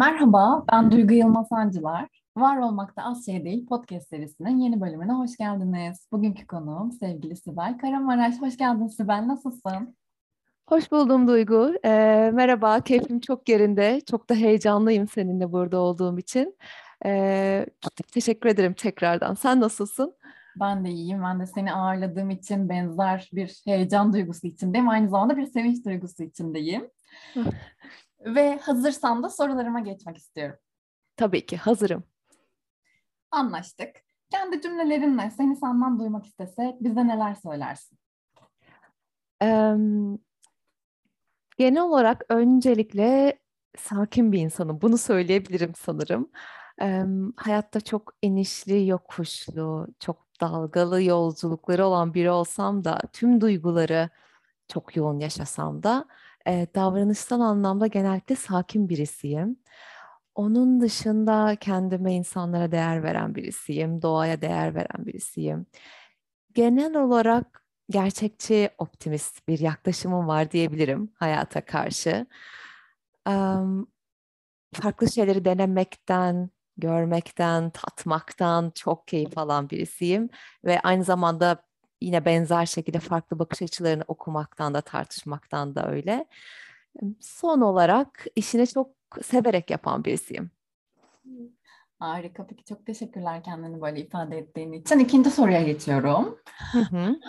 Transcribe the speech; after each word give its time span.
Merhaba, 0.00 0.64
ben 0.72 0.90
Duygu 0.90 1.14
Yılmaz 1.14 1.48
Sancılar. 1.48 2.08
Var 2.36 2.56
Olmakta 2.56 3.02
Az 3.02 3.26
Şey 3.26 3.44
Değil 3.44 3.66
podcast 3.66 4.08
serisinin 4.08 4.58
yeni 4.58 4.80
bölümüne 4.80 5.12
hoş 5.12 5.36
geldiniz. 5.36 6.08
Bugünkü 6.12 6.46
konuğum 6.46 6.92
sevgili 6.92 7.36
Sibel 7.36 7.78
Karamaraş. 7.78 8.34
Hoş 8.40 8.56
geldin 8.56 8.86
Sibel, 8.86 9.26
nasılsın? 9.26 9.96
Hoş 10.68 10.92
buldum 10.92 11.28
Duygu. 11.28 11.74
Ee, 11.84 12.30
merhaba, 12.34 12.80
keyfim 12.80 13.20
çok 13.20 13.48
yerinde. 13.48 14.00
Çok 14.10 14.30
da 14.30 14.34
heyecanlıyım 14.34 15.08
seninle 15.08 15.52
burada 15.52 15.78
olduğum 15.78 16.18
için. 16.18 16.56
Ee, 17.06 17.66
teşekkür 18.12 18.48
ederim 18.48 18.74
tekrardan. 18.74 19.34
Sen 19.34 19.60
nasılsın? 19.60 20.14
Ben 20.60 20.84
de 20.84 20.90
iyiyim. 20.90 21.22
Ben 21.22 21.40
de 21.40 21.46
seni 21.46 21.72
ağırladığım 21.72 22.30
için 22.30 22.68
benzer 22.68 23.30
bir 23.32 23.62
heyecan 23.64 24.12
duygusu 24.12 24.46
içindeyim. 24.46 24.88
Aynı 24.88 25.08
zamanda 25.08 25.36
bir 25.36 25.46
sevinç 25.46 25.84
duygusu 25.84 26.22
içindeyim. 26.22 26.90
Ve 28.20 28.58
hazırsan 28.58 29.22
da 29.22 29.28
sorularıma 29.28 29.80
geçmek 29.80 30.16
istiyorum. 30.16 30.56
Tabii 31.16 31.46
ki 31.46 31.56
hazırım. 31.56 32.04
Anlaştık. 33.30 33.90
Kendi 34.30 34.60
cümlelerinle 34.60 35.30
seni 35.30 35.56
senden 35.56 35.98
duymak 35.98 36.26
istesek 36.26 36.80
bize 36.80 37.06
neler 37.06 37.34
söylersin? 37.34 37.98
Ee, 39.42 39.74
genel 41.58 41.82
olarak 41.82 42.24
öncelikle 42.28 43.38
sakin 43.78 44.32
bir 44.32 44.40
insanım. 44.40 44.80
Bunu 44.80 44.98
söyleyebilirim 44.98 45.72
sanırım. 45.76 46.30
Ee, 46.82 47.04
hayatta 47.36 47.80
çok 47.80 48.14
inişli, 48.22 48.86
yokuşlu, 48.86 49.88
çok 49.98 50.26
dalgalı 50.40 51.02
yolculukları 51.02 51.86
olan 51.86 52.14
biri 52.14 52.30
olsam 52.30 52.84
da 52.84 53.00
tüm 53.12 53.40
duyguları 53.40 54.10
çok 54.68 54.96
yoğun 54.96 55.18
yaşasam 55.18 55.82
da 55.82 56.04
e, 56.46 56.66
davranışsal 56.74 57.40
anlamda 57.40 57.86
genellikle 57.86 58.36
sakin 58.36 58.88
birisiyim. 58.88 59.56
Onun 60.34 60.80
dışında 60.80 61.56
kendime 61.60 62.14
insanlara 62.14 62.72
değer 62.72 63.02
veren 63.02 63.34
birisiyim, 63.34 64.02
doğaya 64.02 64.40
değer 64.40 64.74
veren 64.74 65.06
birisiyim. 65.06 65.66
Genel 66.54 66.96
olarak 66.96 67.64
gerçekçi, 67.90 68.70
optimist 68.78 69.48
bir 69.48 69.58
yaklaşımım 69.58 70.28
var 70.28 70.50
diyebilirim 70.50 71.12
hayata 71.14 71.64
karşı. 71.64 72.26
Um, 73.28 73.86
farklı 74.74 75.12
şeyleri 75.12 75.44
denemekten, 75.44 76.50
görmekten, 76.76 77.70
tatmaktan 77.70 78.72
çok 78.74 79.08
keyif 79.08 79.38
alan 79.38 79.70
birisiyim 79.70 80.28
ve 80.64 80.80
aynı 80.80 81.04
zamanda 81.04 81.69
yine 82.00 82.24
benzer 82.24 82.66
şekilde 82.66 82.98
farklı 82.98 83.38
bakış 83.38 83.62
açılarını 83.62 84.04
okumaktan 84.08 84.74
da 84.74 84.80
tartışmaktan 84.80 85.74
da 85.74 85.90
öyle. 85.90 86.24
Son 87.20 87.60
olarak 87.60 88.26
işini 88.36 88.66
çok 88.66 88.90
severek 89.22 89.70
yapan 89.70 90.04
birisiyim. 90.04 90.50
Harika. 91.98 92.46
Peki 92.46 92.64
çok 92.64 92.86
teşekkürler 92.86 93.42
kendini 93.42 93.80
böyle 93.80 94.00
ifade 94.00 94.38
ettiğin 94.38 94.72
için. 94.72 94.98
İkinci 94.98 95.30
soruya 95.30 95.62
geçiyorum. 95.62 96.38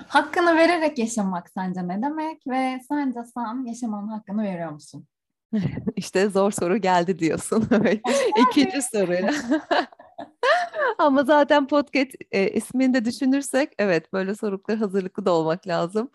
Hakkını 0.08 0.56
vererek 0.56 1.00
yaşamak 1.00 1.50
sence 1.50 1.88
ne 1.88 2.02
demek 2.02 2.48
ve 2.48 2.80
sence 2.90 3.20
sen 3.34 3.66
yaşamanın 3.66 4.08
hakkını 4.08 4.44
veriyor 4.44 4.72
musun? 4.72 5.08
İşte 5.96 6.30
zor 6.30 6.52
soru 6.52 6.78
geldi 6.78 7.20
diyorsun. 7.20 7.68
İkinci 8.50 8.82
soruya. 8.82 9.34
Ama 11.02 11.24
zaten 11.24 11.68
podcast 11.68 12.12
e, 12.32 12.50
ismini 12.52 12.94
de 12.94 13.06
düşünürsek 13.06 13.74
evet 13.80 14.14
böyle 14.14 14.36
soruklar 14.36 14.78
hazırlıklı 14.78 15.26
da 15.26 15.32
olmak 15.32 15.68
lazım. 15.68 16.12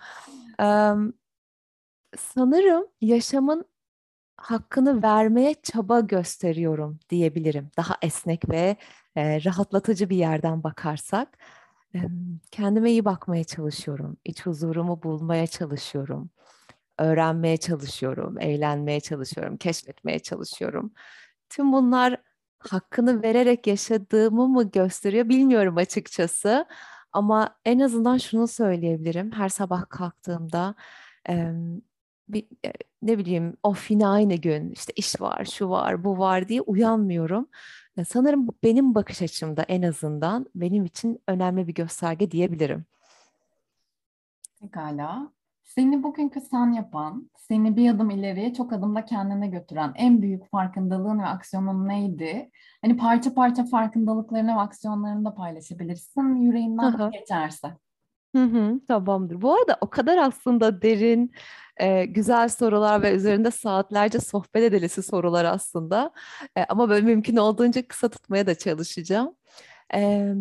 Ee, 0.60 0.92
sanırım 2.18 2.86
yaşamın 3.00 3.64
hakkını 4.36 5.02
vermeye 5.02 5.54
çaba 5.62 6.00
gösteriyorum 6.00 6.98
diyebilirim. 7.10 7.70
Daha 7.76 7.96
esnek 8.02 8.50
ve 8.50 8.76
e, 9.16 9.44
rahatlatıcı 9.44 10.10
bir 10.10 10.16
yerden 10.16 10.62
bakarsak. 10.64 11.38
E, 11.94 11.98
kendime 12.50 12.90
iyi 12.90 13.04
bakmaya 13.04 13.44
çalışıyorum. 13.44 14.16
İç 14.24 14.46
huzurumu 14.46 15.02
bulmaya 15.02 15.46
çalışıyorum. 15.46 16.30
Öğrenmeye 16.98 17.56
çalışıyorum, 17.56 18.40
eğlenmeye 18.40 19.00
çalışıyorum, 19.00 19.56
keşfetmeye 19.56 20.18
çalışıyorum. 20.18 20.92
Tüm 21.50 21.72
bunlar 21.72 22.22
hakkını 22.58 23.22
vererek 23.22 23.66
yaşadığımı 23.66 24.48
mı 24.48 24.70
gösteriyor 24.70 25.28
bilmiyorum 25.28 25.76
açıkçası. 25.76 26.66
Ama 27.12 27.56
en 27.64 27.78
azından 27.80 28.18
şunu 28.18 28.48
söyleyebilirim. 28.48 29.32
Her 29.32 29.48
sabah 29.48 29.88
kalktığımda 29.88 30.74
e, 31.28 31.52
bir, 32.28 32.46
ne 33.02 33.18
bileyim 33.18 33.56
of 33.62 33.90
yine 33.90 34.06
aynı 34.06 34.34
gün 34.34 34.70
işte 34.70 34.92
iş 34.96 35.20
var, 35.20 35.44
şu 35.44 35.68
var, 35.68 36.04
bu 36.04 36.18
var 36.18 36.48
diye 36.48 36.60
uyanmıyorum. 36.60 37.48
Sanırım 38.08 38.48
benim 38.62 38.94
bakış 38.94 39.22
açımda 39.22 39.62
en 39.62 39.82
azından 39.82 40.46
benim 40.54 40.84
için 40.84 41.22
önemli 41.28 41.68
bir 41.68 41.74
gösterge 41.74 42.30
diyebilirim. 42.30 42.84
Pekala. 44.60 45.35
Seni 45.66 46.02
bugünkü 46.02 46.40
sen 46.40 46.72
yapan, 46.72 47.30
seni 47.38 47.76
bir 47.76 47.90
adım 47.90 48.10
ileriye 48.10 48.54
çok 48.54 48.72
adımda 48.72 49.04
kendine 49.04 49.48
götüren 49.48 49.92
en 49.96 50.22
büyük 50.22 50.50
farkındalığın 50.50 51.18
ve 51.18 51.26
aksiyonun 51.26 51.88
neydi? 51.88 52.50
Hani 52.82 52.96
parça 52.96 53.34
parça 53.34 53.64
farkındalıklarını 53.64 54.56
ve 54.56 54.60
aksiyonlarını 54.60 55.24
da 55.24 55.34
paylaşabilirsin 55.34 56.34
yüreğinden 56.34 56.92
Aha. 56.92 57.08
geçerse. 57.08 57.76
Hı 58.36 58.44
hı, 58.44 58.80
tamamdır. 58.88 59.42
Bu 59.42 59.54
arada 59.54 59.78
o 59.80 59.90
kadar 59.90 60.18
aslında 60.18 60.82
derin, 60.82 61.32
e, 61.76 62.04
güzel 62.04 62.48
sorular 62.48 63.02
ve 63.02 63.14
üzerinde 63.14 63.50
saatlerce 63.50 64.20
sohbet 64.20 64.62
edilisi 64.62 65.02
sorular 65.02 65.44
aslında. 65.44 66.10
E, 66.56 66.64
ama 66.64 66.88
böyle 66.88 67.06
mümkün 67.06 67.36
olduğunca 67.36 67.88
kısa 67.88 68.08
tutmaya 68.08 68.46
da 68.46 68.54
çalışacağım. 68.54 69.34
E, 69.94 70.32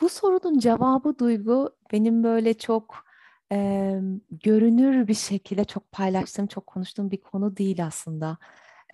bu 0.00 0.08
sorunun 0.08 0.58
cevabı 0.58 1.18
Duygu 1.18 1.76
benim 1.92 2.24
böyle 2.24 2.54
çok 2.54 3.04
e, 3.52 4.00
görünür 4.30 5.08
bir 5.08 5.14
şekilde 5.14 5.64
çok 5.64 5.92
paylaştığım, 5.92 6.46
çok 6.46 6.66
konuştuğum 6.66 7.10
bir 7.10 7.20
konu 7.20 7.56
değil 7.56 7.86
aslında. 7.86 8.38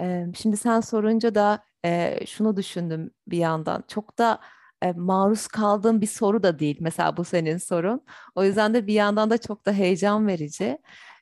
E, 0.00 0.27
şimdi 0.37 0.56
sen 0.56 0.81
sorunca 0.81 1.34
da 1.34 1.65
e, 1.84 2.21
şunu 2.27 2.56
düşündüm 2.56 3.10
bir 3.27 3.39
yandan. 3.39 3.84
Çok 3.89 4.19
da 4.19 4.41
e, 4.83 4.93
maruz 4.93 5.47
kaldığım 5.47 6.00
bir 6.00 6.06
soru 6.06 6.43
da 6.43 6.59
değil. 6.59 6.77
Mesela 6.81 7.16
bu 7.16 7.25
senin 7.25 7.59
sorun. 7.59 8.05
O 8.34 8.44
yüzden 8.44 8.75
de 8.75 8.87
bir 8.87 8.94
yandan 8.94 9.31
da 9.31 9.39
çok 9.39 9.66
da 9.66 9.72
heyecan 9.72 10.27
verici. 10.27 10.78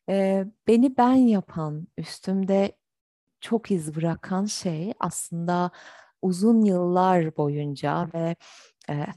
E, 0.08 0.44
beni 0.66 0.96
ben 0.96 1.14
yapan, 1.14 1.88
üstümde 1.98 2.72
çok 3.40 3.70
iz 3.70 3.96
bırakan 3.96 4.44
şey 4.44 4.94
aslında 5.00 5.70
uzun 6.22 6.62
yıllar 6.62 7.36
boyunca 7.36 8.08
ve 8.14 8.36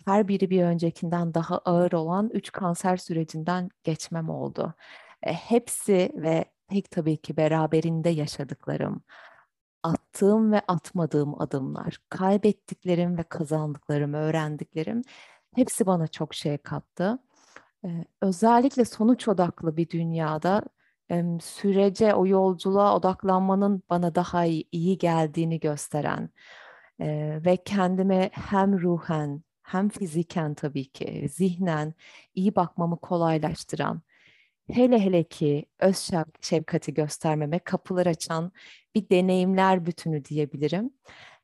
her 0.05 0.27
biri 0.27 0.49
bir 0.49 0.63
öncekinden 0.63 1.33
daha 1.33 1.57
ağır 1.57 1.91
olan 1.91 2.29
üç 2.33 2.51
kanser 2.51 2.97
sürecinden 2.97 3.69
geçmem 3.83 4.29
oldu. 4.29 4.73
Hepsi 5.21 6.11
ve 6.15 6.45
pek 6.67 6.91
tabii 6.91 7.17
ki 7.17 7.37
beraberinde 7.37 8.09
yaşadıklarım, 8.09 9.03
attığım 9.83 10.51
ve 10.51 10.61
atmadığım 10.67 11.41
adımlar, 11.41 11.97
kaybettiklerim 12.09 13.17
ve 13.17 13.23
kazandıklarım, 13.23 14.13
öğrendiklerim 14.13 15.01
hepsi 15.55 15.85
bana 15.85 16.07
çok 16.07 16.33
şey 16.35 16.57
kattı. 16.57 17.19
Özellikle 18.21 18.85
sonuç 18.85 19.27
odaklı 19.27 19.77
bir 19.77 19.89
dünyada 19.89 20.63
sürece, 21.41 22.13
o 22.13 22.27
yolculuğa 22.27 22.95
odaklanmanın 22.95 23.83
bana 23.89 24.15
daha 24.15 24.45
iyi, 24.45 24.67
iyi 24.71 24.97
geldiğini 24.97 25.59
gösteren 25.59 26.29
ve 27.45 27.57
kendime 27.65 28.29
hem 28.33 28.81
ruhen 28.81 29.43
hem 29.73 29.89
fiziken 29.89 30.53
tabii 30.55 30.85
ki 30.91 31.27
zihnen 31.33 31.93
iyi 32.35 32.55
bakmamı 32.55 32.99
kolaylaştıran 32.99 34.01
hele 34.71 34.99
hele 34.99 35.23
ki 35.23 35.65
öz 35.79 36.11
şefkati 36.41 36.93
göstermeme 36.93 37.59
kapılar 37.59 38.05
açan 38.07 38.51
bir 38.95 39.09
deneyimler 39.09 39.85
bütünü 39.85 40.25
diyebilirim. 40.25 40.93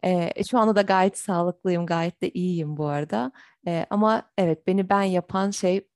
Ee, 0.05 0.31
şu 0.51 0.59
anda 0.59 0.75
da 0.75 0.81
gayet 0.81 1.17
sağlıklıyım, 1.17 1.85
gayet 1.85 2.21
de 2.21 2.29
iyiyim 2.29 2.77
bu 2.77 2.87
arada. 2.87 3.31
Ee, 3.67 3.85
ama 3.89 4.31
evet 4.37 4.67
beni 4.67 4.89
ben 4.89 5.03
yapan 5.03 5.51
şey 5.51 5.87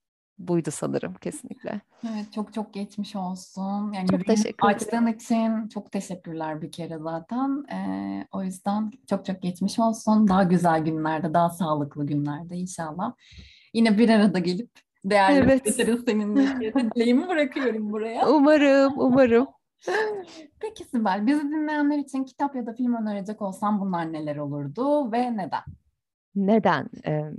buydu 0.48 0.70
sanırım 0.70 1.14
kesinlikle. 1.14 1.80
Evet 2.04 2.32
çok 2.32 2.54
çok 2.54 2.74
geçmiş 2.74 3.16
olsun. 3.16 3.92
Yani 3.92 4.08
çok 4.10 4.26
teşekkür 4.26 4.68
açtığın 4.68 5.06
için 5.06 5.68
çok 5.68 5.92
teşekkürler 5.92 6.62
bir 6.62 6.72
kere 6.72 6.98
zaten. 6.98 7.64
Ee, 7.72 8.26
o 8.32 8.42
yüzden 8.42 8.90
çok 9.10 9.24
çok 9.24 9.42
geçmiş 9.42 9.78
olsun. 9.78 10.28
Daha 10.28 10.42
güzel 10.42 10.84
günlerde, 10.84 11.34
daha 11.34 11.50
sağlıklı 11.50 12.06
günlerde 12.06 12.56
inşallah. 12.56 13.12
Yine 13.74 13.98
bir 13.98 14.08
arada 14.08 14.38
gelip 14.38 14.70
değerli 15.04 15.38
evet. 15.38 15.74
seninle. 16.06 16.74
Dileğimi 16.94 17.28
bırakıyorum 17.28 17.92
buraya. 17.92 18.28
Umarım, 18.28 18.92
umarım. 18.96 19.46
Peki 20.60 20.84
Sibel, 20.84 21.26
bizi 21.26 21.42
dinleyenler 21.42 21.98
için 21.98 22.24
kitap 22.24 22.56
ya 22.56 22.66
da 22.66 22.72
film 22.72 22.94
önerecek 22.94 23.42
olsam 23.42 23.80
bunlar 23.80 24.12
neler 24.12 24.36
olurdu 24.36 25.12
ve 25.12 25.36
neden? 25.36 25.62
Neden? 26.34 26.88
Ee, 27.06 27.30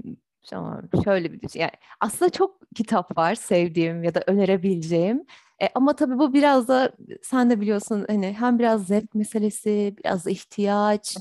Tamam, 0.50 0.82
şöyle 1.04 1.34
bir 1.34 1.50
yani 1.56 1.72
aslında 2.00 2.30
çok 2.32 2.58
kitap 2.76 3.18
var 3.18 3.36
sevdiğim 3.36 4.04
ya 4.04 4.16
da 4.16 4.24
önerebileceğim. 4.28 5.26
E, 5.62 5.70
ama 5.76 5.96
tabii 5.96 6.18
bu 6.20 6.34
biraz 6.34 6.68
da 6.68 6.92
sen 7.22 7.50
de 7.50 7.62
biliyorsun 7.62 8.06
hani 8.10 8.34
hem 8.40 8.60
biraz 8.60 8.88
zevk 8.88 9.16
meselesi, 9.16 9.96
biraz 10.04 10.28
ihtiyaç, 10.28 11.18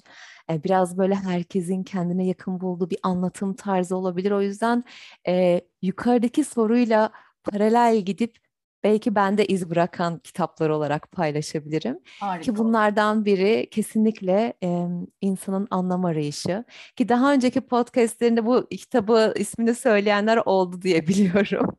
e, 0.50 0.64
biraz 0.64 0.98
böyle 0.98 1.14
herkesin 1.14 1.82
kendine 1.84 2.26
yakın 2.26 2.60
bulduğu 2.60 2.90
bir 2.90 2.98
anlatım 3.02 3.54
tarzı 3.54 3.96
olabilir. 3.96 4.30
O 4.30 4.42
yüzden 4.42 4.84
e, 5.28 5.60
yukarıdaki 5.82 6.44
soruyla 6.44 7.10
paralel 7.44 7.96
gidip 8.00 8.36
belki 8.84 9.14
ben 9.14 9.38
de 9.38 9.46
iz 9.46 9.70
bırakan 9.70 10.18
kitaplar 10.18 10.70
olarak 10.70 11.12
paylaşabilirim. 11.12 11.98
Harika. 12.20 12.42
Ki 12.44 12.56
bunlardan 12.56 13.24
biri 13.24 13.68
kesinlikle 13.70 14.52
e, 14.62 14.86
insanın 15.20 15.68
anlam 15.70 16.04
arayışı. 16.04 16.64
Ki 16.96 17.08
daha 17.08 17.32
önceki 17.32 17.60
podcastlerinde 17.60 18.46
bu 18.46 18.68
kitabı 18.68 19.32
ismini 19.36 19.74
söyleyenler 19.74 20.36
oldu 20.44 20.82
diye 20.82 21.06
biliyorum. 21.08 21.76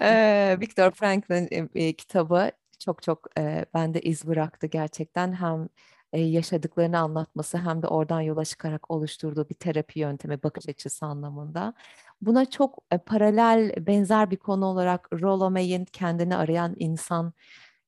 e, 0.00 0.56
Viktor 0.60 0.90
Frankl'in 0.90 1.70
e, 1.74 1.92
kitabı 1.92 2.50
çok 2.78 3.02
çok 3.02 3.38
e, 3.38 3.64
bende 3.74 4.00
iz 4.00 4.26
bıraktı 4.26 4.66
gerçekten. 4.66 5.32
Hem 5.32 5.68
yaşadıklarını 6.12 6.98
anlatması 6.98 7.58
hem 7.58 7.82
de 7.82 7.86
oradan 7.88 8.20
yola 8.20 8.44
çıkarak 8.44 8.90
oluşturduğu 8.90 9.48
bir 9.48 9.54
terapi 9.54 10.00
yöntemi 10.00 10.42
bakış 10.42 10.68
açısı 10.68 11.06
anlamında. 11.06 11.74
Buna 12.20 12.44
çok 12.50 12.78
e, 12.92 12.98
paralel 12.98 13.86
benzer 13.86 14.30
bir 14.30 14.36
konu 14.36 14.64
olarak 14.66 15.08
Rollo 15.12 15.50
May'in 15.50 15.84
Kendini 15.84 16.36
Arayan 16.36 16.74
İnsan 16.78 17.32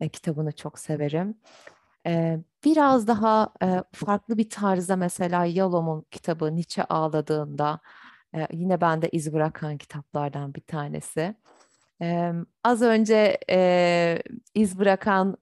e, 0.00 0.08
kitabını 0.08 0.52
çok 0.52 0.78
severim. 0.78 1.34
E, 2.06 2.38
biraz 2.64 3.06
daha 3.06 3.52
e, 3.62 3.82
farklı 3.92 4.38
bir 4.38 4.50
tarzda 4.50 4.96
mesela 4.96 5.44
Yalom'un 5.44 6.06
kitabı 6.10 6.54
Nietzsche 6.56 6.84
Ağladığında 6.84 7.80
e, 8.34 8.46
yine 8.52 8.80
bende 8.80 9.08
iz 9.08 9.32
bırakan 9.32 9.78
kitaplardan 9.78 10.54
bir 10.54 10.60
tanesi. 10.60 11.34
E, 12.02 12.32
az 12.64 12.82
önce 12.82 13.38
e, 13.50 14.22
iz 14.54 14.78
bırakan 14.78 15.36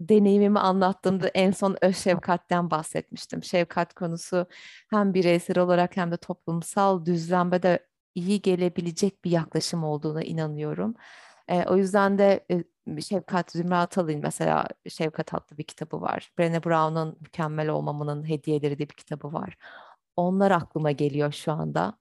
deneyimimi 0.00 0.58
anlattığımda 0.58 1.28
en 1.28 1.50
son 1.50 1.76
öz 1.82 1.96
şefkatten 1.96 2.70
bahsetmiştim. 2.70 3.44
Şefkat 3.44 3.94
konusu 3.94 4.46
hem 4.90 5.14
bireysel 5.14 5.58
olarak 5.58 5.96
hem 5.96 6.12
de 6.12 6.16
toplumsal 6.16 7.04
düzlemde 7.04 7.62
de 7.62 7.86
iyi 8.14 8.42
gelebilecek 8.42 9.24
bir 9.24 9.30
yaklaşım 9.30 9.84
olduğuna 9.84 10.22
inanıyorum. 10.22 10.94
E, 11.48 11.64
o 11.64 11.76
yüzden 11.76 12.18
de 12.18 12.46
e, 12.50 12.64
Şefkat 13.00 13.52
Zümra 13.52 13.78
Atalı'nın 13.80 14.20
mesela 14.22 14.66
Şefkat 14.88 15.34
adlı 15.34 15.58
bir 15.58 15.64
kitabı 15.64 16.00
var. 16.00 16.32
Brené 16.38 16.64
Brown'un 16.64 17.16
Mükemmel 17.20 17.68
Olmamının 17.68 18.28
Hediyeleri 18.28 18.78
diye 18.78 18.88
bir 18.88 18.94
kitabı 18.94 19.32
var. 19.32 19.56
Onlar 20.16 20.50
aklıma 20.50 20.90
geliyor 20.90 21.32
şu 21.32 21.52
anda. 21.52 21.98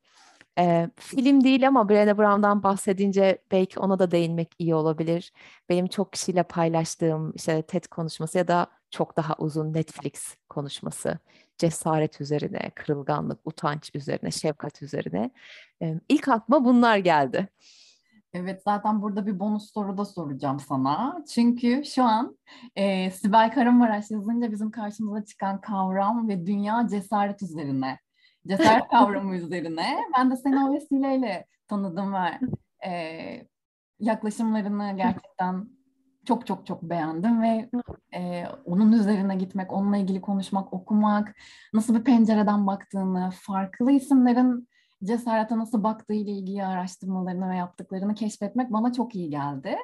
E, 0.60 0.90
film 0.96 1.44
değil 1.44 1.68
ama 1.68 1.82
Brené 1.82 2.18
Brown'dan 2.18 2.64
bahsedince 2.64 3.38
belki 3.52 3.80
ona 3.80 4.00
da 4.00 4.12
değinmek 4.12 4.52
iyi 4.60 4.76
olabilir. 4.76 5.34
Benim 5.70 5.88
çok 5.88 6.14
kişiyle 6.14 6.44
paylaştığım 6.44 7.32
işte 7.36 7.62
TED 7.62 7.86
konuşması 7.86 8.38
ya 8.38 8.48
da 8.48 8.68
çok 8.92 9.18
daha 9.18 9.36
uzun 9.38 9.74
Netflix 9.74 10.36
konuşması. 10.50 11.20
Cesaret 11.58 12.22
üzerine, 12.22 12.72
kırılganlık, 12.76 13.40
utanç 13.46 13.92
üzerine, 13.94 14.32
şefkat 14.32 14.82
üzerine. 14.82 15.32
E, 15.82 15.96
ilk 16.10 16.28
aklıma 16.28 16.66
bunlar 16.66 16.98
geldi. 16.98 17.48
Evet 18.34 18.62
zaten 18.66 19.02
burada 19.02 19.26
bir 19.26 19.40
bonus 19.40 19.74
soru 19.74 19.98
da 19.98 20.06
soracağım 20.06 20.60
sana. 20.60 21.24
Çünkü 21.34 21.84
şu 21.86 22.04
an 22.04 22.38
e, 22.76 23.12
Sibel 23.12 23.52
Karamaraş 23.54 24.12
yazınca 24.12 24.52
bizim 24.52 24.72
karşımıza 24.72 25.26
çıkan 25.26 25.62
kavram 25.62 26.28
ve 26.28 26.46
dünya 26.46 26.88
cesaret 26.92 27.44
üzerine 27.44 28.00
cesaret 28.48 28.88
kavramı 28.92 29.36
üzerine. 29.36 29.98
Ben 30.18 30.32
de 30.32 30.36
seni 30.36 30.66
o 30.66 30.74
vesileyle 30.74 31.46
tanıdım 31.68 32.14
ve 32.14 32.40
e, 32.88 32.92
yaklaşımlarını 34.00 34.94
gerçekten 34.98 35.70
çok 36.26 36.48
çok 36.48 36.66
çok 36.66 36.84
beğendim 36.84 37.42
ve 37.42 37.70
e, 38.16 38.46
onun 38.66 38.92
üzerine 38.92 39.36
gitmek, 39.36 39.74
onunla 39.74 39.98
ilgili 39.98 40.22
konuşmak, 40.22 40.74
okumak, 40.74 41.36
nasıl 41.74 41.96
bir 41.96 42.04
pencereden 42.04 42.68
baktığını, 42.68 43.30
farklı 43.34 43.92
isimlerin 43.92 44.68
cesarete 45.04 45.58
nasıl 45.58 45.84
baktığı 45.84 46.14
ile 46.14 46.32
ilgili 46.32 46.66
araştırmalarını 46.66 47.50
ve 47.50 47.56
yaptıklarını 47.56 48.16
keşfetmek 48.16 48.74
bana 48.74 48.94
çok 48.94 49.16
iyi 49.16 49.30
geldi. 49.30 49.78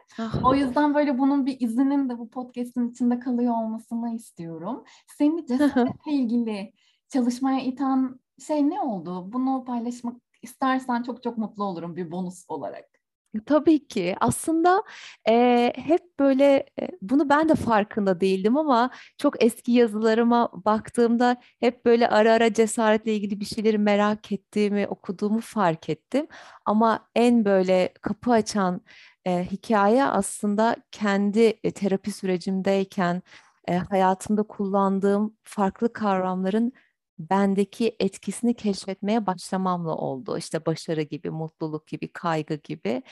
o 0.44 0.56
yüzden 0.56 0.94
böyle 0.94 1.18
bunun 1.18 1.46
bir 1.46 1.58
izinin 1.60 2.10
de 2.10 2.18
bu 2.18 2.30
podcast'in 2.30 2.92
içinde 2.92 3.20
kalıyor 3.20 3.54
olmasını 3.54 4.16
istiyorum. 4.16 4.84
Seni 5.18 5.46
cesaretle 5.46 6.12
ilgili 6.12 6.74
çalışmaya 7.10 7.60
iten 7.60 8.20
şey 8.48 8.70
ne 8.70 8.82
oldu? 8.82 9.34
Bunu 9.34 9.64
paylaşmak 9.66 10.16
istersen 10.42 11.04
çok 11.04 11.24
çok 11.24 11.38
mutlu 11.38 11.64
olurum 11.64 11.96
bir 11.96 12.12
bonus 12.12 12.46
olarak. 12.48 12.86
Tabii 13.46 13.88
ki. 13.88 14.16
Aslında 14.20 14.84
e, 15.30 15.74
hep 15.76 16.20
böyle 16.20 16.66
e, 16.82 16.88
bunu 17.02 17.30
ben 17.30 17.50
de 17.50 17.56
farkında 17.56 18.22
değildim 18.22 18.58
ama 18.58 18.90
çok 19.18 19.44
eski 19.44 19.72
yazılarıma 19.72 20.50
baktığımda 20.66 21.38
hep 21.60 21.86
böyle 21.86 22.10
ara 22.10 22.34
ara 22.34 22.54
cesaretle 22.54 23.16
ilgili 23.16 23.40
bir 23.40 23.46
şeyleri 23.46 23.78
merak 23.78 24.32
ettiğimi, 24.32 24.88
okuduğumu 24.88 25.42
fark 25.42 25.90
ettim. 25.90 26.28
Ama 26.66 27.10
en 27.16 27.46
böyle 27.46 27.94
kapı 28.02 28.32
açan 28.32 28.82
e, 29.26 29.44
hikaye 29.52 30.04
aslında 30.06 30.76
kendi 30.92 31.40
e, 31.64 31.72
terapi 31.72 32.12
sürecimdeyken 32.12 33.22
e, 33.68 33.78
hayatımda 33.78 34.44
kullandığım 34.44 35.38
farklı 35.44 35.94
kavramların 35.94 36.74
bendeki 37.20 37.96
etkisini 38.00 38.54
keşfetmeye 38.54 39.26
başlamamla 39.26 39.96
oldu. 39.96 40.38
İşte 40.38 40.66
başarı 40.66 41.02
gibi, 41.02 41.30
mutluluk 41.30 41.88
gibi, 41.88 42.08
kaygı 42.14 42.56
gibi 42.56 43.04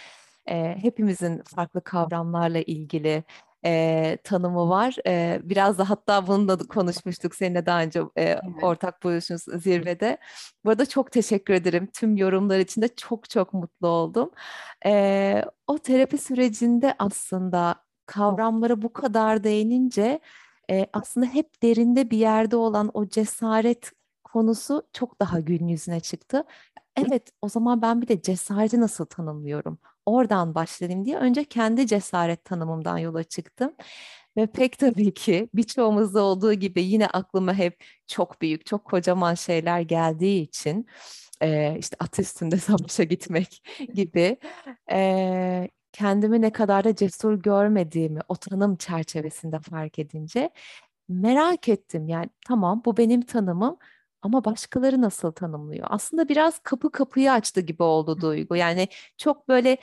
e, 0.50 0.78
hepimizin 0.82 1.42
farklı 1.56 1.82
kavramlarla 1.84 2.60
ilgili 2.60 3.24
e, 3.66 4.18
tanımı 4.24 4.70
var. 4.70 4.96
E, 5.08 5.40
biraz 5.44 5.78
da 5.78 5.90
hatta 5.90 6.28
bununla 6.28 6.60
da 6.60 6.68
konuşmuştuk 6.68 7.36
seninle 7.36 7.66
daha 7.66 7.82
önce 7.82 8.00
e, 8.00 8.04
evet. 8.16 8.42
ortak 8.62 9.04
buluşumuz 9.04 9.44
zirvede. 9.64 10.18
Bu 10.66 10.70
arada 10.70 10.86
çok 10.86 11.12
teşekkür 11.12 11.54
ederim. 11.54 11.90
Tüm 11.94 12.18
yorumlar 12.18 12.60
için 12.60 12.82
de 12.82 12.88
çok 12.96 13.30
çok 13.30 13.54
mutlu 13.54 13.88
oldum. 13.88 14.32
E, 14.86 15.46
o 15.68 15.78
terapi 15.78 16.18
sürecinde 16.18 16.96
aslında 17.00 17.76
kavramlara 18.06 18.82
bu 18.82 18.94
kadar 18.94 19.44
değinince 19.44 20.20
e, 20.72 20.88
aslında 20.94 21.26
hep 21.26 21.64
derinde 21.64 22.12
bir 22.12 22.18
yerde 22.18 22.56
olan 22.56 22.92
o 22.94 23.08
cesaret 23.08 23.92
konusu 24.24 24.84
çok 24.94 25.20
daha 25.20 25.40
gün 25.40 25.68
yüzüne 25.68 26.00
çıktı. 26.00 26.44
Evet 26.96 27.30
o 27.42 27.50
zaman 27.50 27.82
ben 27.82 28.02
bir 28.02 28.08
de 28.08 28.22
cesareti 28.22 28.82
nasıl 28.82 29.06
tanımlıyorum? 29.06 29.80
Oradan 30.06 30.56
başlayayım 30.56 31.06
diye 31.06 31.18
önce 31.18 31.44
kendi 31.44 31.88
cesaret 31.88 32.46
tanımımdan 32.46 32.98
yola 32.98 33.24
çıktım. 33.24 33.74
Ve 34.38 34.48
pek 34.48 34.78
tabii 34.80 35.14
ki 35.14 35.50
birçoğumuzda 35.54 36.22
olduğu 36.24 36.54
gibi 36.54 36.84
yine 36.84 37.08
aklıma 37.08 37.54
hep 37.54 37.84
çok 38.08 38.42
büyük, 38.42 38.66
çok 38.66 38.86
kocaman 38.86 39.34
şeyler 39.34 39.82
geldiği 39.82 40.42
için 40.42 40.88
e, 41.42 41.78
işte 41.80 41.96
at 42.00 42.20
üstünde 42.20 42.58
savaşa 42.60 43.04
gitmek 43.04 43.64
gibi 43.94 44.38
e, 44.92 45.70
kendimi 45.94 46.42
ne 46.42 46.52
kadar 46.52 46.84
da 46.84 46.96
cesur 46.96 47.34
görmediğimi 47.44 48.20
o 48.30 48.36
tanım 48.36 48.76
çerçevesinde 48.76 49.60
fark 49.60 50.00
edince 50.00 50.50
merak 51.10 51.70
ettim. 51.70 52.08
Yani 52.08 52.30
tamam 52.48 52.82
bu 52.86 52.98
benim 52.98 53.22
tanımım 53.22 53.78
ama 54.22 54.46
başkaları 54.46 55.02
nasıl 55.02 55.32
tanımlıyor? 55.32 55.88
Aslında 55.90 56.30
biraz 56.30 56.60
kapı 56.60 56.92
kapıyı 56.92 57.32
açtı 57.32 57.62
gibi 57.62 57.84
oldu 57.84 58.22
duygu. 58.22 58.56
Yani 58.56 58.88
çok 59.18 59.48
böyle 59.48 59.78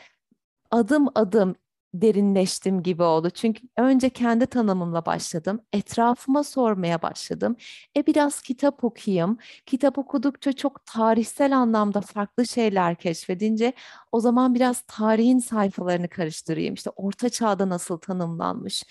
adım 0.71 1.09
adım 1.15 1.57
derinleştim 1.95 2.83
gibi 2.83 3.03
oldu. 3.03 3.31
Çünkü 3.31 3.63
önce 3.77 4.11
kendi 4.11 4.47
tanımımla 4.47 5.07
başladım. 5.07 5.61
Etrafıma 5.73 6.45
sormaya 6.45 7.03
başladım. 7.03 7.57
E 7.97 8.07
biraz 8.07 8.43
kitap 8.43 8.85
okuyayım. 8.85 9.39
Kitap 9.67 9.99
okudukça 9.99 10.53
çok 10.53 10.87
tarihsel 10.87 11.57
anlamda 11.57 12.01
farklı 12.01 12.47
şeyler 12.47 12.95
keşfedince 12.97 13.73
o 14.13 14.21
zaman 14.21 14.55
biraz 14.55 14.81
tarihin 14.81 15.39
sayfalarını 15.39 16.09
karıştırayım. 16.09 16.75
İşte 16.75 16.91
orta 16.91 17.29
çağda 17.29 17.69
nasıl 17.69 17.99
tanımlanmış 17.99 18.85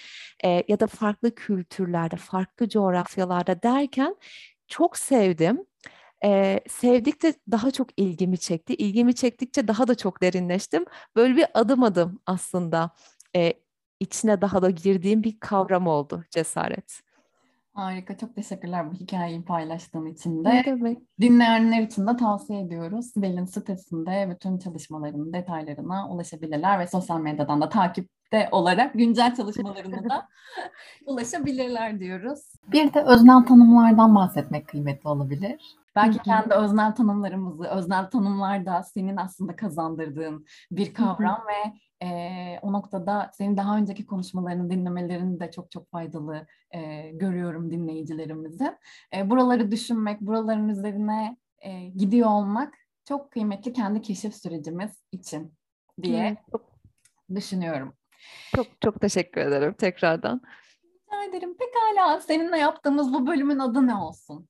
e, 0.43 0.63
ya 0.67 0.79
da 0.79 0.87
farklı 0.87 1.35
kültürlerde, 1.35 2.15
farklı 2.15 2.69
coğrafyalarda 2.69 3.63
derken 3.63 4.15
çok 4.67 4.97
sevdim. 4.97 5.68
Ee, 6.23 6.59
sevdikçe 6.69 7.33
daha 7.51 7.71
çok 7.71 7.99
ilgimi 7.99 8.37
çekti. 8.37 8.73
İlgimi 8.75 9.15
çektikçe 9.15 9.67
daha 9.67 9.87
da 9.87 9.95
çok 9.95 10.21
derinleştim. 10.21 10.85
Böyle 11.15 11.35
bir 11.35 11.45
adım 11.53 11.83
adım 11.83 12.19
aslında 12.25 12.91
e, 13.35 13.53
içine 13.99 14.41
daha 14.41 14.61
da 14.61 14.69
girdiğim 14.69 15.23
bir 15.23 15.39
kavram 15.39 15.87
oldu 15.87 16.23
cesaret. 16.31 17.01
Harika, 17.73 18.17
çok 18.17 18.35
teşekkürler 18.35 18.91
bu 18.91 18.93
hikayeyi 18.93 19.45
paylaştığın 19.45 20.05
için 20.05 20.45
de. 20.45 20.49
Ne 20.49 20.65
demek? 20.65 20.99
Dinleyenler 21.21 21.81
için 21.81 22.07
de 22.07 22.17
tavsiye 22.17 22.61
ediyoruz. 22.61 23.05
Sibel'in 23.13 23.45
sitesinde 23.45 24.27
bütün 24.31 24.57
çalışmalarının 24.57 25.33
detaylarına 25.33 26.09
ulaşabilirler 26.09 26.79
ve 26.79 26.87
sosyal 26.87 27.19
medyadan 27.19 27.61
da 27.61 27.69
takipte 27.69 28.49
olarak 28.51 28.93
güncel 28.93 29.35
çalışmalarını 29.35 30.09
da 30.09 30.27
ulaşabilirler 31.05 31.99
diyoruz. 31.99 32.39
Bir 32.71 32.93
de 32.93 33.01
öznel 33.01 33.45
tanımlardan 33.45 34.15
bahsetmek 34.15 34.67
kıymetli 34.67 35.09
olabilir. 35.09 35.75
Belki 36.03 36.19
kendi 36.19 36.53
öznel 36.53 36.95
tanımlarımızı, 36.95 37.63
öznel 37.63 38.09
tanımlar 38.09 38.65
da 38.65 38.83
senin 38.83 39.17
aslında 39.17 39.55
kazandırdığın 39.55 40.45
bir 40.71 40.93
kavram 40.93 41.43
ve 41.47 41.73
e, 42.05 42.59
o 42.61 42.73
noktada 42.73 43.31
senin 43.33 43.57
daha 43.57 43.77
önceki 43.77 44.05
konuşmalarını 44.05 44.69
dinlemelerini 44.69 45.39
de 45.39 45.51
çok 45.51 45.71
çok 45.71 45.91
faydalı 45.91 46.47
e, 46.71 47.11
görüyorum 47.11 47.71
dinleyicilerimizi. 47.71 48.77
E, 49.15 49.29
buraları 49.29 49.71
düşünmek, 49.71 50.21
buraların 50.21 50.69
üzerine 50.69 51.37
e, 51.59 51.85
gidiyor 51.85 52.29
olmak 52.29 52.73
çok 53.05 53.31
kıymetli 53.31 53.73
kendi 53.73 54.01
keşif 54.01 54.35
sürecimiz 54.35 54.91
için 55.11 55.53
diye 56.01 56.37
düşünüyorum. 57.35 57.93
Çok 58.55 58.67
çok 58.81 59.01
teşekkür 59.01 59.41
ederim 59.41 59.73
tekrardan. 59.73 60.41
Rica 61.19 61.29
ederim. 61.29 61.57
Pekala 61.57 62.19
seninle 62.19 62.57
yaptığımız 62.57 63.13
bu 63.13 63.27
bölümün 63.27 63.59
adı 63.59 63.87
ne 63.87 63.95
olsun? 63.95 64.47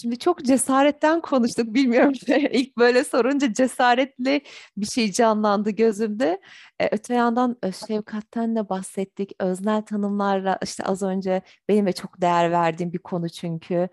Şimdi 0.00 0.18
çok 0.18 0.44
cesaretten 0.44 1.20
konuştuk. 1.20 1.74
Bilmiyorum 1.74 2.12
ilk 2.50 2.78
böyle 2.78 3.04
sorunca 3.04 3.52
cesaretli 3.52 4.42
bir 4.76 4.86
şey 4.86 5.12
canlandı 5.12 5.70
gözümde. 5.70 6.40
Ee, 6.80 6.88
öte 6.92 7.14
yandan 7.14 7.56
şefkatten 7.86 8.56
de 8.56 8.68
bahsettik. 8.68 9.32
Öznel 9.40 9.82
tanımlarla 9.82 10.58
işte 10.62 10.84
az 10.84 11.02
önce 11.02 11.42
benim 11.68 11.86
de 11.86 11.92
çok 11.92 12.20
değer 12.20 12.50
verdiğim 12.52 12.92
bir 12.92 12.98
konu 12.98 13.28
çünkü. 13.28 13.88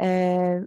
Ee, 0.00 0.60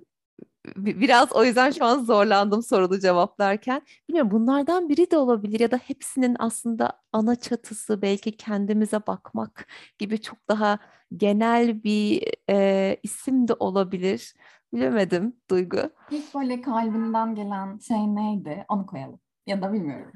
biraz 0.75 1.31
o 1.31 1.45
yüzden 1.45 1.72
şu 1.72 1.86
an 1.86 2.00
zorlandım 2.00 2.63
sorulu 2.63 3.00
cevaplarken. 3.00 3.81
Bilmiyorum 4.10 4.31
bunlardan 4.31 4.89
biri 4.89 5.12
de 5.12 5.17
olabilir 5.17 5.60
ya 5.60 5.72
da 5.72 5.77
hepsinin 5.77 6.36
aslında 6.39 7.01
ana 7.13 7.36
çatısı 7.36 8.01
belki 8.01 8.38
kendimize 8.38 9.07
bakmak 9.07 9.67
gibi 9.98 10.22
çok 10.22 10.50
daha 10.50 10.79
genel 11.15 11.84
bir 11.84 12.31
e, 12.50 12.98
isim 13.03 13.48
de 13.48 13.53
olabilir. 13.53 14.34
Bilemedim 14.74 15.36
Duygu. 15.50 15.89
İlk 16.12 16.36
böyle 16.36 16.62
kalbinden 16.62 17.36
gelen 17.36 17.77
şey 17.77 17.98
neydi? 17.98 18.65
Onu 18.69 18.86
koyalım. 18.86 19.19
Ya 19.48 19.62
da 19.62 19.74
bilmiyorum. 19.74 20.12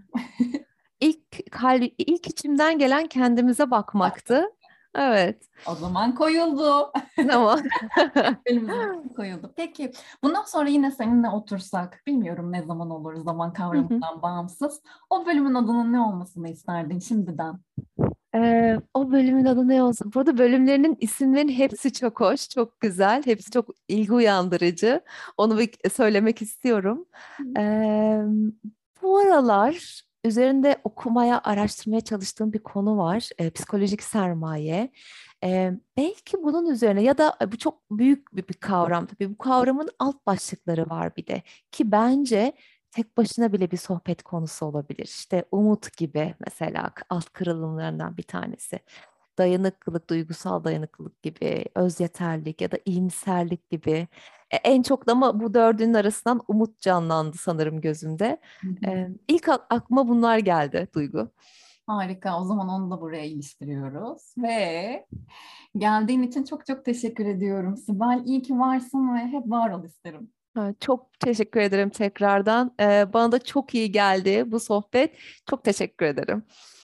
İlk 1.00 1.52
kalbi, 1.52 1.96
ilk 1.98 2.28
içimden 2.28 2.80
gelen 2.80 3.08
kendimize 3.08 3.72
bakmaktı. 3.72 4.46
Evet. 4.96 5.50
O 5.68 5.76
zaman 5.76 6.16
koyuldu. 6.16 6.92
Tamam. 7.28 7.60
Elimize 8.46 8.74
koyuldu. 9.16 9.54
Peki 9.56 9.92
bundan 10.24 10.44
sonra 10.44 10.70
yine 10.70 10.92
seninle 10.92 11.30
otursak, 11.30 12.04
bilmiyorum 12.08 12.52
ne 12.52 12.64
zaman 12.64 12.90
olur 12.90 13.16
zaman 13.16 13.54
kavramından 13.54 14.22
bağımsız. 14.22 14.82
O 15.10 15.26
bölümün 15.26 15.54
adının 15.54 15.94
ne 15.94 16.00
olmasını 16.00 16.50
isterdin 16.50 17.00
şimdiden? 17.00 17.60
Ee, 18.36 18.78
o 18.94 19.12
bölümün 19.12 19.46
adı 19.46 19.68
ne 19.68 19.84
olsun? 19.84 20.12
Burada 20.16 20.38
bölümlerinin 20.38 20.98
isimlerin 21.00 21.50
hepsi 21.50 21.94
çok 21.94 22.20
hoş, 22.20 22.50
çok 22.50 22.80
güzel. 22.80 23.26
Hepsi 23.26 23.52
çok 23.52 23.70
ilgi 23.88 24.14
uyandırıcı. 24.14 25.02
Onu 25.38 25.60
bir 25.60 25.90
söylemek 25.94 26.42
istiyorum. 26.42 27.06
Ee, 27.58 28.22
bu 29.02 29.18
aralar 29.18 30.04
üzerinde 30.24 30.82
okumaya, 30.84 31.42
araştırmaya 31.44 32.02
çalıştığım 32.02 32.54
bir 32.54 32.60
konu 32.60 32.98
var. 32.98 33.30
E, 33.38 33.50
psikolojik 33.50 34.04
sermaye. 34.04 34.92
E, 35.44 35.72
belki 35.98 36.44
bunun 36.44 36.70
üzerine 36.70 37.04
ya 37.04 37.18
da 37.18 37.38
bu 37.52 37.58
çok 37.58 37.92
büyük 37.92 38.36
bir, 38.36 38.48
bir 38.48 38.54
kavram 38.54 39.06
tabii. 39.06 39.30
Bu 39.30 39.38
kavramın 39.38 39.90
alt 40.00 40.26
başlıkları 40.26 40.90
var 40.90 41.16
bir 41.16 41.28
de. 41.28 41.44
Ki 41.72 41.92
bence 41.92 42.54
tek 42.92 43.18
başına 43.18 43.54
bile 43.54 43.72
bir 43.72 43.78
sohbet 43.78 44.24
konusu 44.24 44.66
olabilir. 44.66 45.06
İşte 45.06 45.46
umut 45.52 45.98
gibi 45.98 46.36
mesela 46.46 46.92
alt 47.10 47.30
kırılımlarından 47.30 48.18
bir 48.18 48.24
tanesi 48.24 48.80
dayanıklılık, 49.40 50.10
duygusal 50.10 50.64
dayanıklılık 50.64 51.24
gibi, 51.24 51.66
öz 51.76 52.00
yeterlik 52.00 52.62
ya 52.62 52.72
da 52.72 52.78
iyimserlik 52.86 53.70
gibi. 53.70 54.08
E, 54.52 54.56
en 54.56 54.82
çok 54.82 55.08
da 55.08 55.12
ama 55.12 55.40
bu 55.40 55.54
dördünün 55.54 55.94
arasından 55.94 56.42
umut 56.48 56.82
canlandı 56.82 57.38
sanırım 57.38 57.82
gözümde. 57.82 58.38
E, 58.86 59.08
ilk 59.28 59.50
aklıma 59.50 60.08
bunlar 60.08 60.38
geldi 60.38 60.88
Duygu. 60.96 61.32
Harika. 61.88 62.42
O 62.42 62.46
zaman 62.46 62.70
onu 62.70 62.92
da 62.92 63.02
buraya 63.02 63.26
iliştiriyoruz. 63.26 64.34
Ve 64.38 65.06
geldiğin 65.78 66.24
için 66.24 66.44
çok 66.44 66.66
çok 66.66 66.86
teşekkür 66.86 67.26
ediyorum. 67.26 67.78
Sibel 67.78 68.22
iyi 68.26 68.42
ki 68.42 68.60
varsın 68.60 69.16
ve 69.16 69.20
hep 69.20 69.50
var 69.50 69.70
ol 69.70 69.84
isterim. 69.84 70.32
Çok 70.80 71.20
teşekkür 71.20 71.60
ederim 71.60 71.90
tekrardan. 71.90 72.76
Bana 73.14 73.32
da 73.32 73.40
çok 73.40 73.76
iyi 73.76 73.92
geldi 73.92 74.44
bu 74.48 74.60
sohbet. 74.60 75.16
Çok 75.50 75.64
teşekkür 75.64 76.06
ederim. 76.06 76.44